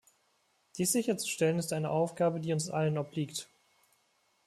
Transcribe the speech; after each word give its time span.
Dies 0.79 0.93
sicherzustellen 0.93 1.59
ist 1.59 1.73
eine 1.73 1.91
Aufgabe, 1.91 2.39
die 2.39 2.53
uns 2.53 2.71
allen 2.71 2.97
obliegt. 2.97 3.47